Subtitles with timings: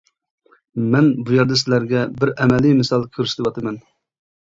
[0.95, 3.83] مەن بۇ يەردە سىلەرگە بىر ئەمەلىي مىسال كۆرسىتىۋاتىمەن.